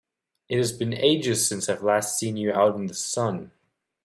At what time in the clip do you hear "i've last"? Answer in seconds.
1.69-2.17